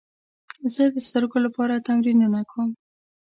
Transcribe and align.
زه 0.73 0.83
د 0.95 0.97
سترګو 1.07 1.37
لپاره 1.45 1.83
تمرینونه 1.87 2.39
کوم. 2.51 2.69